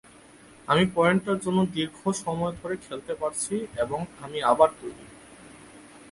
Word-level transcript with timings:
আমি 0.67 0.83
পয়েন্টের 0.95 1.37
জন্য 1.39 1.59
দীর্ঘ 1.75 1.99
সময় 2.23 2.53
ধরে 2.61 2.75
খেলতে 2.85 3.13
পারছি 3.15 3.55
এবং 3.75 3.99
আমি 4.21 4.39
আবার 4.41 4.69
তৈরি। 4.79 5.05